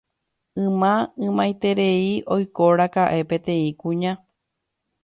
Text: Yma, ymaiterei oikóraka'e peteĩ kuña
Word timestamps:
Yma, 0.63 0.93
ymaiterei 1.27 2.01
oikóraka'e 2.37 3.21
peteĩ 3.29 3.69
kuña 3.81 4.13